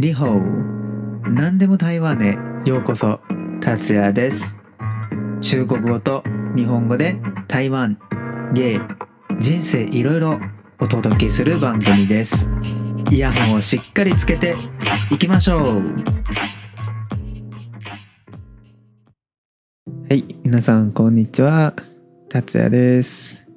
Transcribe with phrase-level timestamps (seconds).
[0.00, 2.38] リホー何でも台湾へ。
[2.66, 3.20] ようこそ。
[3.60, 4.56] 達也です。
[5.42, 6.24] 中国語と
[6.56, 7.16] 日本語で。
[7.48, 7.98] 台湾
[8.54, 8.80] 芸
[9.38, 10.40] 人生いろいろ。
[10.78, 12.34] お届けする番組です。
[13.10, 14.56] イヤホンをしっかりつけて。
[15.10, 15.64] いきましょう。
[20.08, 20.24] はい。
[20.42, 21.74] 皆さんこんにちは。
[22.30, 23.49] 達也です。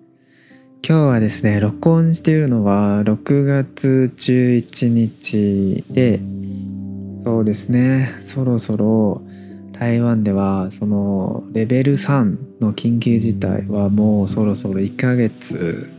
[0.85, 6.19] 今日はですね録音しているのは6月11日で
[7.23, 9.21] そうですねそろそろ
[9.71, 15.89] 台湾ではそのレベル3の緊急事態はもうそろそろ1ヶ月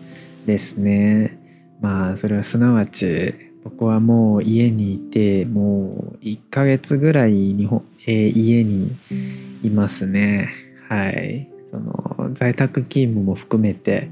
[0.44, 1.38] ですね。
[1.80, 8.94] まあそれはすなわち僕はもう家にいてもう1ヶ月ぐらい日本、えー、家に
[9.62, 10.50] いますね。
[10.90, 11.48] はい。
[11.70, 14.10] その在宅勤務も含めて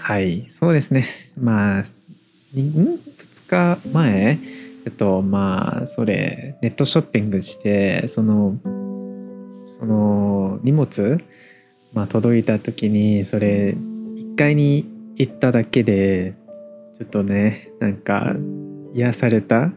[0.00, 1.04] はいそうですね。
[1.36, 1.84] まあ
[2.54, 2.98] 2
[3.46, 4.38] 日前？
[4.84, 8.56] ちょっとまあそれネットショッピングしてその
[9.78, 11.20] その荷物、
[11.92, 16.34] まあ、届いた時にそれ1階に行っただけで
[16.96, 18.34] ちょっとねなんか
[18.94, 19.72] 癒された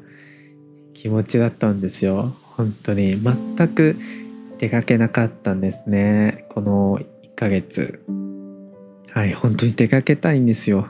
[0.93, 2.35] 気持ちだったんですよ。
[2.55, 3.17] 本当に。
[3.19, 3.97] 全く
[4.59, 6.45] 出かけなかったんですね。
[6.49, 8.05] この1ヶ月。
[9.13, 10.79] はい本当に出かけたいんですよ。
[10.79, 10.89] はい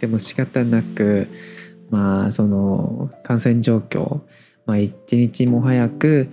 [0.00, 1.28] でも仕方なく
[1.90, 4.20] まあその感染状況
[4.66, 6.28] まあ一日も早く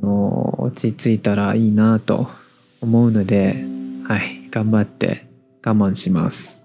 [0.00, 2.28] その落ち着いたらいいなと
[2.80, 3.64] 思うので
[4.04, 5.26] はい頑張って
[5.64, 6.58] 我慢します。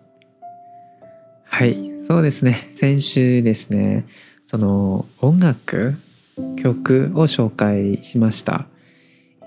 [1.45, 2.69] はいそうですね。
[2.75, 4.05] 先週ですね
[4.45, 5.95] その音楽
[6.57, 8.65] 曲を紹介しました。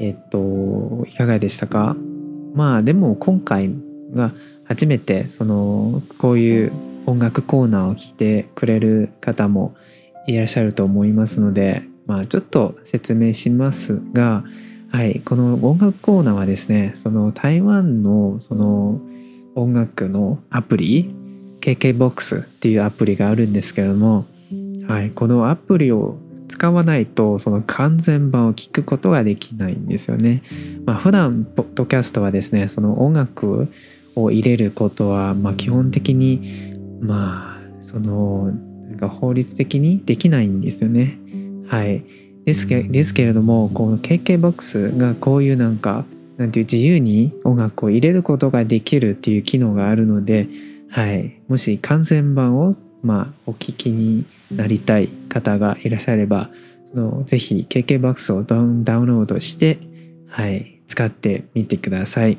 [0.00, 1.96] えっといかがでしたか？
[2.54, 3.68] まあでも今回
[4.16, 4.32] が
[4.64, 6.72] 初めてそのこういう
[7.06, 9.74] 音楽コーナーを聴いてくれる方も
[10.26, 14.44] いらっしゃると思いますのでまあちょっと説明しますが
[14.90, 19.00] はいこの音楽コーナーはですねその台湾のその
[19.54, 21.14] 音楽のアプリ
[21.60, 24.26] KKBOX っていうアプリがあるんですけれども、
[24.86, 30.42] はい、このアプリを使わないとその完全版を聞くことができないんですよね。
[30.84, 33.68] まあ、普段ポッドキャストはですねその音楽
[34.14, 41.18] を入れることはまあ基本的にまあそのなんか法律的にできないんですよね。
[41.68, 42.04] はい。
[42.44, 46.04] ですけですけれどもこの KKBOX がこういうなんか
[46.36, 50.48] なんていう自由に音楽を入れることができるっていう機能があるので
[50.94, 56.50] はい、もし完全版を、まあ、お聞きになりたい方がいらっしゃれば
[56.94, 59.80] そのぜひ KKBOX をダウンダウンロードして、
[60.28, 62.38] はい、使ってみてください。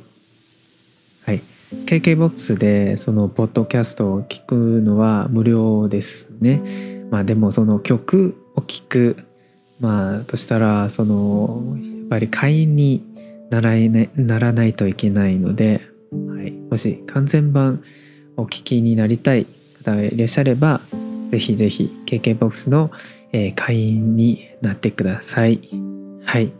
[1.25, 1.41] はい、
[1.71, 6.61] KKBOX でそのポッドキャストを聞くのは無料ですね。
[7.09, 9.17] まあでもその曲を聞く
[9.79, 13.03] まあとしたらそのやっぱり会員に
[13.49, 13.71] なら
[14.15, 15.81] ならないといけないので、
[16.11, 17.83] はい、もし完全版
[18.37, 19.45] お聞きになりたい
[19.83, 20.81] 方がいらっしゃれば
[21.29, 22.91] ぜひぜひ KKBOX の、
[23.31, 25.61] えー、会員になってください。
[26.23, 26.51] はい。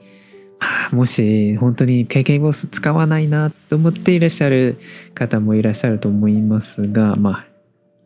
[0.92, 4.78] もし本当に KKBOX 使わないなと思っていらっしゃる
[5.14, 7.46] 方もいらっしゃると思いますが、まあ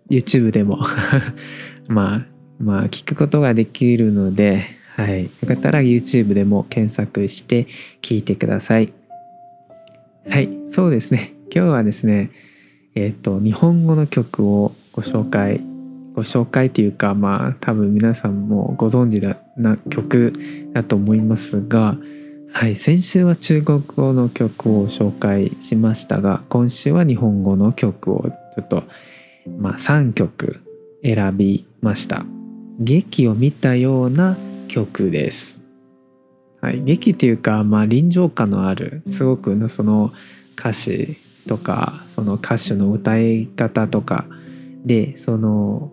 [0.09, 0.79] YouTube でも
[1.87, 2.25] まあ
[2.59, 4.63] まあ聞くことができるので、
[4.95, 5.23] はい。
[5.23, 7.67] よかったら YouTube でも検索して
[8.01, 8.91] 聞いてください。
[10.29, 10.49] はい。
[10.69, 11.33] そうですね。
[11.53, 12.31] 今日はですね、
[12.95, 15.61] えっ、ー、と日本語の曲をご紹介
[16.13, 19.21] ご紹介というかまあ多分皆さんもご存知
[19.55, 20.33] な曲
[20.73, 21.97] だと思いますが、
[22.51, 28.23] はい、先週は中国語の曲を紹介しましたが今週は日本語の曲を
[28.55, 28.83] ちょっと、
[29.57, 30.61] まあ、3曲
[31.03, 32.25] 選びました。
[32.79, 34.37] 劇を見たような
[34.67, 35.59] 曲です、
[36.61, 40.11] はい、劇っていうか、まあ、臨場感のあるすごくその
[40.57, 41.17] 歌詞
[41.47, 44.25] とかその歌手の歌い方とか
[44.85, 45.91] でその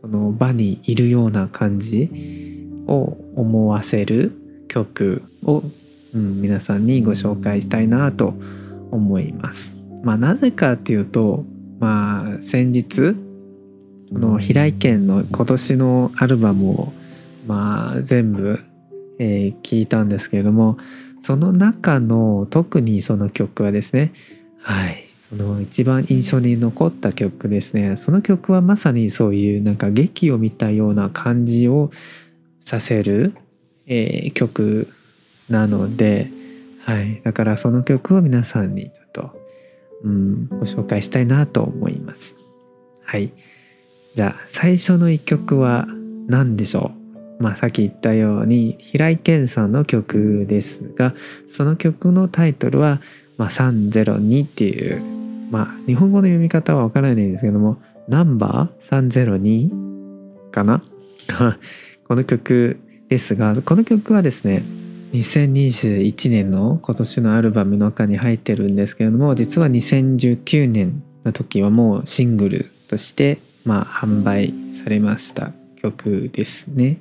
[0.00, 2.10] その場にいるような感じ
[2.86, 4.32] を思わせる
[4.68, 5.62] 曲を、
[6.14, 8.34] うん、皆さんにご紹介したいなと
[8.90, 9.74] 思います。
[10.02, 11.44] まあ、なぜかっていうと、
[11.80, 13.14] まあ、先日
[14.12, 16.92] この平井堅の今年のアルバムを、
[17.46, 18.60] まあ、全部、
[19.18, 20.76] え、聞いたんですけれども
[21.22, 24.12] その中の特にその曲はですね
[24.60, 31.90] はいその一番印象に残った曲ですねその曲はまさにそういうなんか劇を見たような感じを
[32.60, 33.34] させる、
[33.86, 34.92] えー、曲
[35.48, 36.30] なので、
[36.80, 39.30] はい、だからその曲を皆さんにちょっと、
[40.04, 42.34] うん、ご紹介したいなと思います。
[43.04, 43.32] はい、
[44.14, 45.86] じゃあ最初の一曲は
[46.26, 46.92] 何でしょ
[47.38, 47.42] う？
[47.42, 51.14] まあさっき言ったように平井堅さんの曲ですが
[51.50, 53.00] その曲のタイトルは、
[53.36, 55.00] まあ、302っていう
[55.50, 60.82] まあ日本語の読み方はわからないんですけどもナンバー302かな？
[62.06, 64.62] この曲ですがこの曲はですね
[65.14, 74.52] 2021年の今年のアルバムの中に入ってるんですけれども実は2019年の時はもうシングルとしてまあ販売
[74.82, 76.98] されました曲ですね。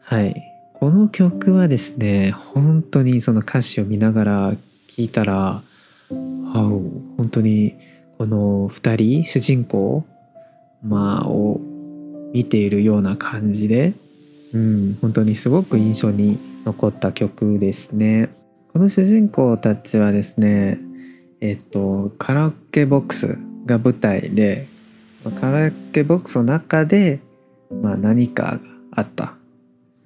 [0.00, 0.34] はい。
[0.74, 4.58] この曲はですね本当にその歌詞を見ながら聴
[4.96, 5.62] いたら
[6.08, 7.76] 本当に
[8.18, 10.04] この2人主人公
[10.82, 11.60] まあを
[12.32, 13.94] 見ているような感じで、
[14.52, 18.30] うん、本当にすごく印象に残った曲ですね。
[18.72, 20.78] この主人公たちはですね、
[21.40, 24.66] えっと、カラオケボックスが舞台で、
[25.40, 27.20] カラオケボックスの中で、
[27.82, 28.60] まあ、何かが
[28.92, 29.34] あった。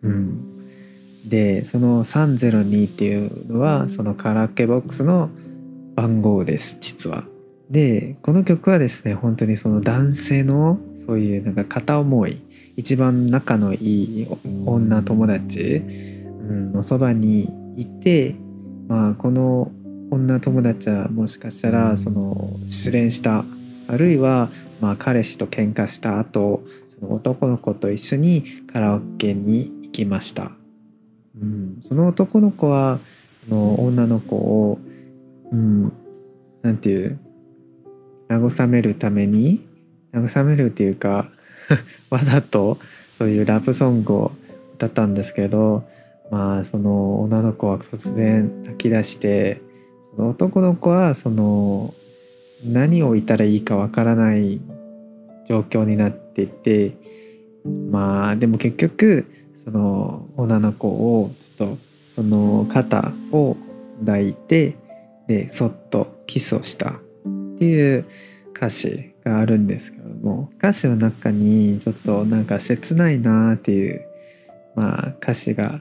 [0.03, 1.29] うん。
[1.29, 5.31] で、その302っていうのは、そのカラオケボックスの
[5.95, 7.25] 番号です、実は。
[7.71, 12.41] でこの曲はですね本当にその男性のそういうなんか片思い
[12.77, 14.29] 一番仲のいい
[14.65, 15.83] 女友達
[16.53, 18.37] のそばにいて、
[18.89, 19.71] まあ、この
[20.11, 23.45] 女友達はもしかしたらその失恋した
[23.89, 24.51] あるいは
[24.81, 26.63] まあ彼氏と喧嘩した後
[26.99, 30.53] その男の子と一緒にカラオケに行きました。
[31.41, 32.99] うん、その男の子は
[33.49, 34.79] の女の子を、
[35.53, 35.93] うん、
[36.63, 37.19] なんていう
[38.29, 39.65] 慰めるために
[40.13, 41.31] 慰めるっていうか
[42.11, 42.79] わざと
[43.17, 44.33] そういうラブソングを
[44.75, 45.85] 歌ったんですけど
[46.31, 49.61] まあその女の子は突然泣き出して
[50.15, 51.95] その男の子はその
[52.65, 54.61] 何を言ったらいいかわからない
[55.47, 56.97] 状況になってて
[57.91, 59.27] まあでも結局
[59.65, 61.79] その女の子をちょっと
[62.17, 63.57] その肩を
[64.01, 64.77] 抱いて
[65.29, 66.93] でそっとキスをしたっ
[67.59, 68.07] ていう
[68.57, 74.07] 歌詞があるんですけども歌詞の中にちょっとなんか切ないなっていう
[74.75, 75.81] まあ歌詞が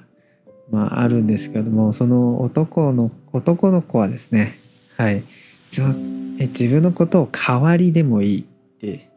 [0.71, 4.59] まああるんですけどもその男の男の子はですね
[4.97, 5.23] はい。
[6.39, 8.43] 自分のことを代わりでもいいっ
[8.79, 9.09] て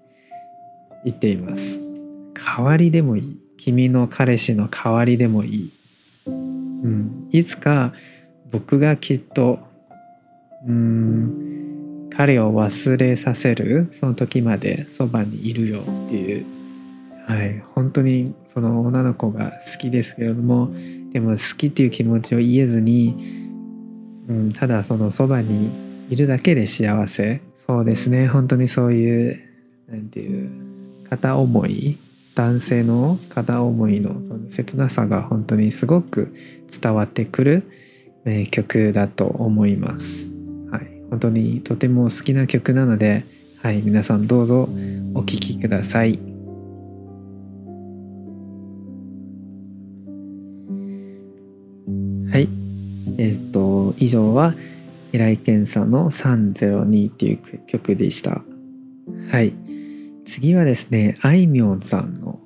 [1.04, 1.78] 言っています。
[2.34, 3.40] 代わりでもいい。
[3.56, 5.72] 君の彼氏の代わりでもいい、
[6.26, 7.92] うん、いつか
[8.50, 9.58] 僕がきっと
[10.66, 16.46] うん彼を忘れさせるその時までそばにいるよっていう。
[17.26, 17.62] はい。
[17.74, 20.70] 本当にその女の子が好きですけれども
[21.12, 23.14] でも好きっていう気持ちを言えずに、
[24.28, 25.70] うん、ただそのそばに
[26.10, 29.42] いるだけで幸せそうですね本当にそういう
[29.88, 31.98] 何て言う片思い
[32.34, 36.34] 男性の片思いのその切なさが本当にすごく
[36.70, 37.64] 伝わってくる
[38.50, 40.28] 曲だと思います。
[40.70, 43.24] はい本当にとても好きな曲なので、
[43.62, 44.68] はい、皆さんどうぞ
[45.14, 46.04] お聴きくださ。
[46.04, 46.29] い。
[54.10, 54.54] 上は
[55.12, 58.42] 平井堅さんの302っていう曲でした。
[59.30, 59.54] はい。
[60.26, 62.38] 次はですね、あいみょんさんの、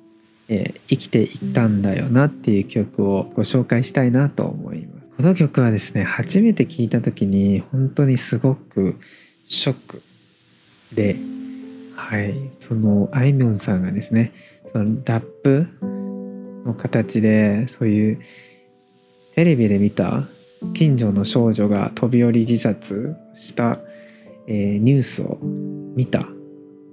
[0.47, 5.05] えー、生きていったんだよなっていう曲をご紹介したいなと思います。
[5.17, 8.99] この曲はですね初めて聴いた時に本当にすごく
[9.47, 10.01] ショック
[10.93, 11.15] で
[11.95, 14.33] はいそのあいみょんさんがですね
[14.73, 15.67] そのラップ
[16.65, 18.19] の形でそういう
[19.35, 20.23] テレビで見た
[20.73, 23.79] 近所の少女が飛び降り自殺した、
[24.47, 26.25] えー、ニュースを見た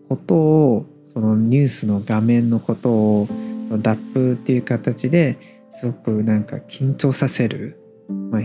[0.08, 3.26] ことをそのニュースの画面のことを
[3.68, 5.38] そのラップっていう形で
[5.72, 7.82] すごくなんか緊張させる
[8.30, 8.40] まあ、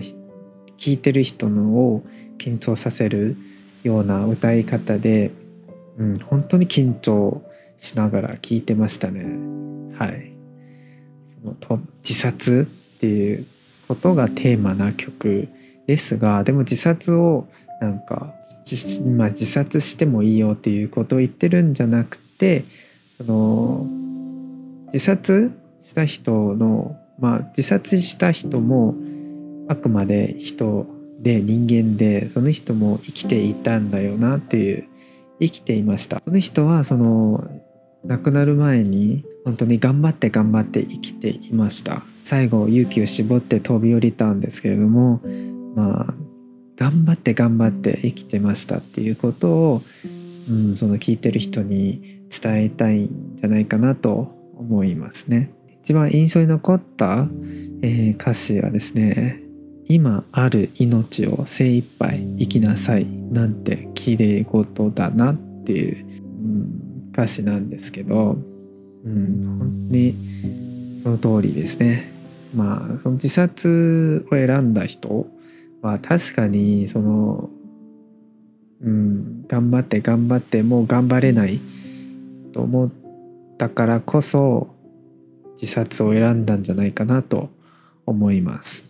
[0.77, 2.03] 聞いてる人のを
[2.37, 3.35] 緊張させる
[3.83, 5.31] ような歌い方で、
[5.97, 7.41] うん、本当に緊張
[7.77, 9.23] しながら聞いてましたね。
[9.97, 10.33] はい、
[11.41, 13.45] そのと自殺っていう
[13.87, 15.49] ことがテーマな曲
[15.87, 17.47] ですがでも自殺を
[17.79, 18.33] なんか,、
[19.17, 22.65] まあ、自殺してもいいよっていうことを言ってるんじゃなくて
[23.17, 23.87] その
[24.93, 25.51] 自殺
[25.81, 28.95] した人のまあ自殺した人も
[29.67, 30.87] あくまで人
[31.19, 34.87] で人間でその人も生きていたんだよなっていう
[35.39, 36.21] 生きていました。
[36.23, 37.47] その人はその
[38.05, 42.03] 亡くなる前に本当に頑張って頑張って生きていました。
[42.25, 45.21] 最後勇気を絞って飛び降りたんですけれども
[45.73, 46.13] まあ
[46.75, 49.81] 頑張って頑張って生きてましたっていうことを、
[50.49, 55.53] うん、その聞いてる人に伝えたいんじゃないかなと思いますね。
[55.81, 57.25] 一番印象に残った、
[57.81, 59.41] えー、歌詞はですね
[59.87, 68.37] 今ある命を精一杯生きなさいなんて綺麗事だなっていう、うん、歌詞なんですけど、
[69.05, 72.11] うん、本当にその通りですね。
[72.53, 75.27] まあその自殺を選んだ人
[75.81, 77.49] は確かにその、
[78.81, 81.59] うん、頑張って頑張ってもう頑張れない
[82.53, 82.91] と思っ
[83.57, 84.75] たからこそ
[85.61, 87.49] 自殺を選んだんじゃないかなと
[88.05, 88.83] 思います。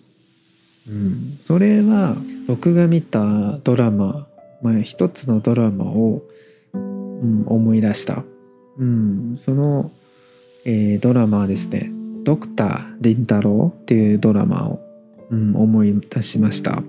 [0.87, 2.15] うん、それは
[2.47, 4.27] 僕が見たドラマ、
[4.61, 6.23] まあ、一つのドラマを、
[6.73, 8.23] うん、思い出した、
[8.77, 9.91] うん、その、
[10.65, 11.91] えー、ドラマはですね
[12.23, 14.79] 「ドクターリンタロウ」っていうドラマを、
[15.29, 16.83] うん、思い出しました。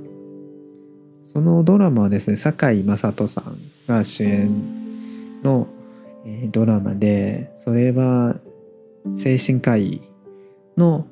[1.24, 5.68] そのドラマはですね堺雅人さんが主演の、
[6.24, 8.36] えー、ドラマでそれは
[9.18, 10.00] 精神科医
[10.76, 11.06] の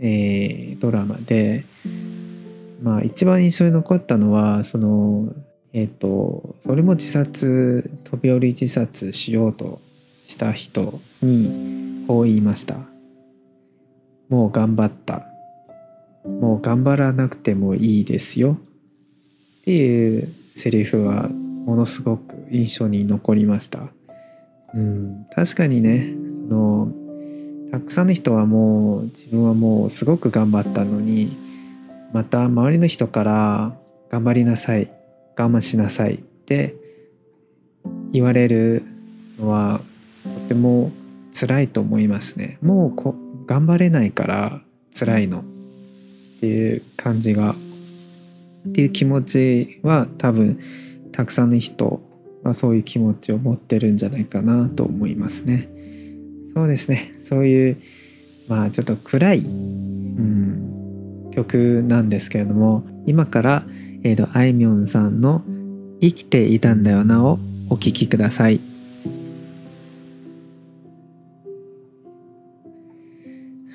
[0.00, 1.64] えー、ドラマで、
[2.82, 5.32] まあ、一番印象に残ったのはその
[5.72, 9.80] えっ、ー、とそれも自殺飛び降り自殺しようと
[10.26, 12.76] した人にこう言いました
[14.28, 15.26] 「もう頑張った」
[16.24, 18.58] 「もう頑張らなくてもいいですよ」
[19.62, 23.80] っていうセリフはものすごく印象に残りました。
[24.74, 26.14] うん、確かにね
[26.48, 26.92] その
[27.70, 31.36] たくさんの人はもう自分はもうすごく頑張ったのに
[32.12, 33.78] また周りの人から
[34.10, 34.97] 「頑張りなさい。
[35.38, 36.74] 我慢しなさい」って
[38.12, 38.82] 言われる
[39.38, 39.80] のは
[40.24, 40.90] とても
[41.32, 42.58] 辛いと思いますね。
[42.62, 43.14] もうこ
[43.46, 44.60] 頑張れないから
[44.98, 47.54] 辛いのっていう感じが
[48.68, 50.58] っていう気持ちは多分
[51.12, 52.00] たくさんの人
[52.42, 55.68] はそういう気持ちを持ってるんじゃないかなと思いますね。
[56.54, 57.76] そうですねそういう
[58.48, 63.64] まあちょっと暗い、うん、曲なんですけれども今から、
[64.04, 65.42] えーと、あいみょんさんの
[66.00, 67.38] 「生きていたんだよな」を
[67.68, 68.60] お聴きください。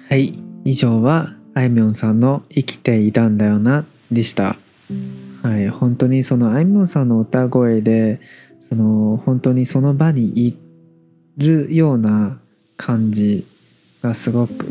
[0.10, 4.58] はい以上はあいみょんさんの「生きていたんだよな」でした。
[5.42, 8.22] はい、本当にそのあいみょんさんの歌声で
[8.62, 10.58] その本当にその場にい
[11.38, 12.40] るような
[12.78, 13.46] 感じ
[14.02, 14.68] がすごく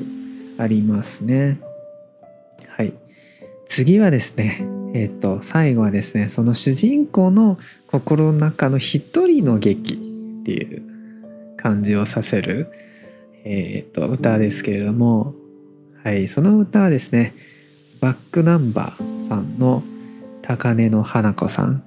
[0.58, 1.58] ありますね。
[2.68, 2.94] はい。
[3.68, 10.82] 次はですね、えっ、ー、と、最後はですね、その主人公の心の中の一人の劇っていう
[11.56, 12.72] 感じをさせる、
[13.44, 15.34] えっ、ー、と、歌ですけれども、
[16.04, 17.34] はい、その歌はですね、
[18.00, 19.82] バックナンバーさんの
[20.42, 21.84] 高根の花子さん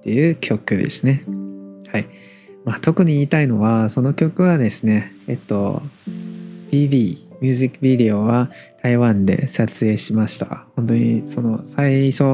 [0.00, 1.24] っていう曲ですね。
[1.92, 2.06] はい。
[2.64, 5.82] まあ、特に言いたいのはその曲はですねえっと
[6.70, 8.50] PV ミュージックビデオは
[8.82, 12.24] 台湾で撮影しました本当にその最初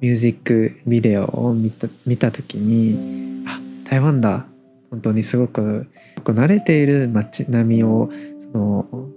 [0.00, 4.46] ミュージックビデオを見た見た時にあ台湾だ
[4.90, 5.88] 本当にすごく
[6.24, 8.10] 慣れている街並みを
[8.52, 9.08] その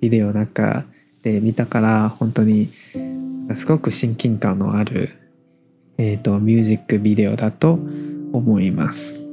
[0.00, 0.84] ビデオの中
[1.22, 2.70] で見たから本当に
[3.54, 5.18] すごく親近感のある、
[5.96, 7.72] えーとミュージックビデオだと
[8.32, 9.27] 思います。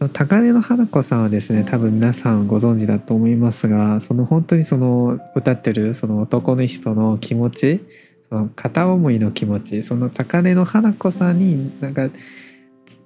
[0.00, 7.80] はい高根の花子さんはですね多分皆さんご存知だと思いますがその本当にその歌ってるその男の人の気持ち
[8.28, 12.10] その片思いの気持ちその高根の花子さんになんか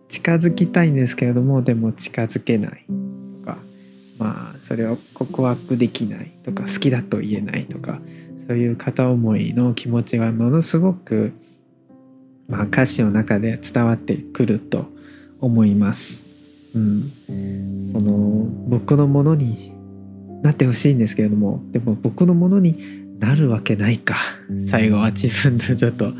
[0.08, 2.84] 近づきたいんですけれどもでも近づけない
[3.40, 3.58] とか
[4.18, 8.00] まあそれを告白できないとか好きだと言えないとか
[8.46, 11.32] そういう片思いの気持ちがものすごく、
[12.49, 14.87] まあ、歌詞の中で伝わってくると
[15.40, 16.22] 思います。
[16.75, 19.73] うん、その僕のものに
[20.43, 24.17] なってほしいんですけれどもでも僕のものになるわけないか。
[24.69, 26.12] 最後は自分でちょっと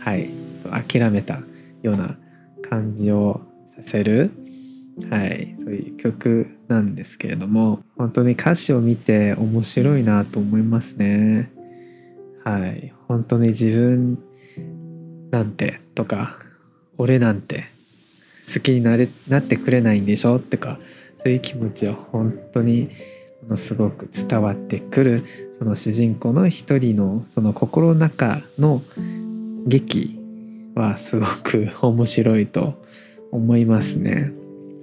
[0.00, 0.30] はい。
[0.70, 1.40] 諦めた
[1.82, 2.16] ような
[2.68, 3.40] 感じを
[3.76, 4.30] させる。
[5.10, 5.56] はい。
[5.58, 11.50] そういう曲なんですけれども本当に歌詞を見て面白いなと思いますね。
[12.44, 12.92] はい。
[13.08, 14.18] 本当に自分
[15.30, 16.38] なんてとか
[16.98, 17.66] 俺なんて
[18.52, 20.78] 好きになれなってくれないんでしょとか
[21.22, 22.90] そういう気持ちは本当に
[23.42, 25.24] ものすごく伝わってくる
[25.58, 28.82] その主人公の一人のその心の中の
[29.66, 30.18] 劇
[30.74, 32.82] はすごく面白いと
[33.30, 34.32] 思いますね。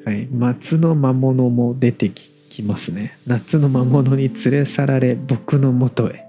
[0.05, 3.17] はい、松の魔物も出てきますね。
[3.25, 6.25] 夏の魔物に連れ去られ僕のもとへ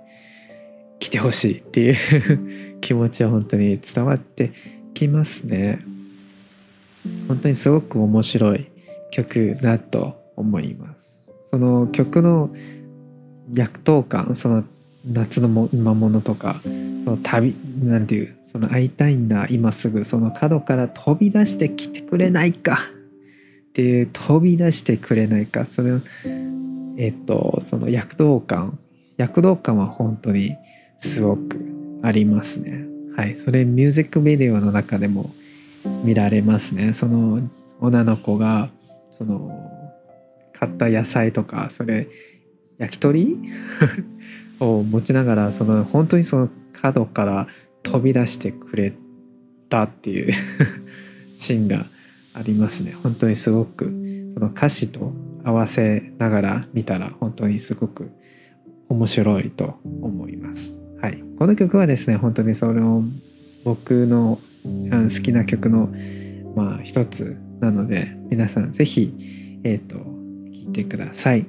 [0.98, 4.52] 来てほしいっていう 気持ちは本当に伝わって
[4.94, 5.80] きますね。
[7.26, 8.70] 本当にすごく面白い
[9.10, 11.08] 曲だと思います。
[11.50, 12.50] その曲の
[13.52, 14.64] 躍動感その
[15.06, 22.80] 夏のも魔物とかその旅なんていうその会いたいんだ今すぐその角から飛び出してきてくれないか
[23.70, 25.92] っていう飛び出してくれないかそれ
[26.96, 28.78] えっとその躍動感
[29.16, 30.56] 躍動感は本当に
[31.00, 32.86] すごくありますね
[33.16, 35.30] はいそれミュージックビデオの中でも
[36.04, 36.92] 見られますね。
[36.94, 37.40] その
[37.80, 38.70] 女の子が
[39.16, 39.50] その
[40.52, 42.08] 買った野菜とかそれ
[42.78, 43.38] 焼き鳥？
[44.60, 47.48] を持ちながらその本当にその角から
[47.82, 48.92] 飛び出してくれ
[49.68, 50.32] たっていう
[51.38, 51.86] シーンが
[52.34, 52.94] ありますね。
[53.02, 53.84] 本当にすごく
[54.34, 55.12] その歌詞と
[55.44, 58.10] 合わせながら見たら本当にすごく
[58.88, 60.74] 面白いと思います。
[61.00, 63.04] はい、この曲はですね本当にその
[63.64, 65.88] 僕の好きな曲の
[66.54, 69.12] まあ一つなので皆さん是非
[69.64, 70.04] え、ー、と聴
[70.70, 71.46] いてください。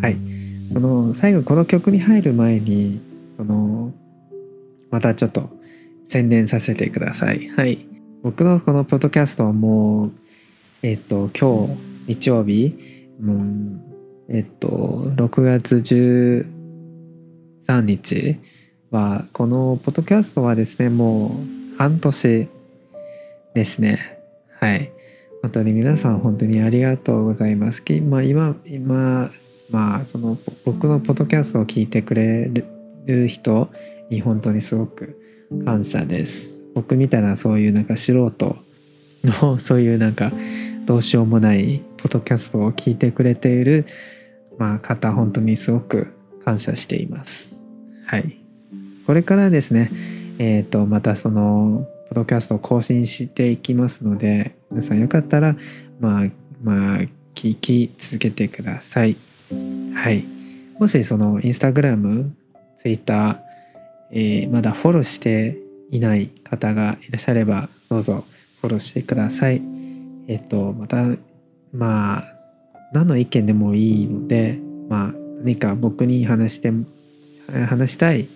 [0.00, 0.16] はい、
[0.72, 3.00] その最後この曲に入る前に
[3.36, 3.92] その
[4.90, 5.50] またちょっと
[6.08, 7.48] 宣伝させてください。
[7.48, 7.86] はい。
[8.22, 10.12] 僕のこのポッドキャストはもう、
[10.82, 11.76] えっ、と、今日、
[12.06, 12.74] 日曜日、
[13.20, 13.80] もう、
[14.28, 15.74] えっ、と、6月
[17.66, 18.38] 13日
[18.90, 22.48] は、このポッドキャストはですね、もう半年
[23.54, 24.18] ですね。
[24.60, 24.92] はい。
[25.42, 27.82] 本当に皆さん本当にありがとうございます。
[28.02, 29.30] まあ、今、今、
[29.70, 32.50] まあ、その僕のポッドキャストを聞いてくれ
[33.06, 33.70] る人
[34.08, 35.20] に本当にすごく
[35.64, 36.58] 感謝です。
[36.74, 38.56] 僕みたいなそういうなんか素人
[39.22, 40.32] のそういうなんか
[40.86, 43.86] どうしようもないポッドキャストを聞いてくれている、
[44.58, 46.14] まあ、方本当にすごく
[46.44, 47.54] 感謝しています。
[48.06, 48.38] はい。
[49.06, 49.90] これからですね、
[50.38, 55.56] えっ、ー、とまたそのポッドキャストを更新していきますので皆さんよかったら
[56.00, 56.30] まあ
[56.62, 56.98] まあ
[57.34, 59.16] 聞き続けてください。
[59.94, 60.24] はい。
[60.78, 62.34] もしそのインスタグラム、
[62.78, 63.38] ツイッター、
[64.10, 65.58] えー、まだフォローして
[65.90, 68.24] いない方がいらっしゃればどうぞ
[68.60, 69.62] フォローしてください。
[70.28, 71.04] えっとまた
[71.72, 72.24] まあ
[72.92, 75.12] 何の意見でもいいのでまあ
[75.44, 76.72] 何か僕に話して
[77.68, 78.28] 話したい、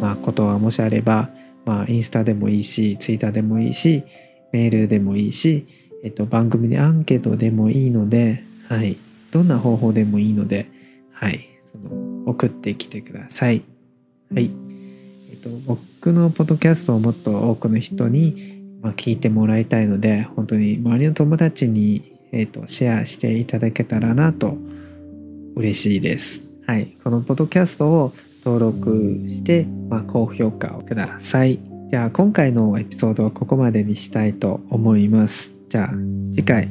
[0.00, 1.28] まあ、ことがもしあれば、
[1.64, 4.04] まあ、インスタでもいいしツイッターでもいいし
[4.52, 5.66] メールでもいいし、
[6.04, 8.96] えっと、番組でアンケートでもいいので、はい、
[9.30, 10.70] どんな方法でもいいので、
[11.12, 13.62] はい、その送ってきてください。
[14.32, 14.50] はい。
[15.30, 24.56] えっと、僕のポッドキャストをもっと多くの人に、まあ聞いてもらいたいので本当に周りの友達に、えーと、シェアしていただけたらなと
[25.56, 26.42] 嬉しいです。
[26.66, 28.12] はい、このポッドキャストを
[28.44, 31.58] 登録して、まあ、高評価をください。
[31.90, 35.50] じゃあ今回のエピソードはここまでにしたいと思います。
[35.68, 35.88] じゃあ
[36.32, 36.68] 次回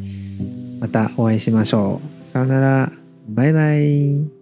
[0.79, 2.33] またお会いしましょう。
[2.33, 2.91] さようなら。
[3.29, 4.32] バイバイ。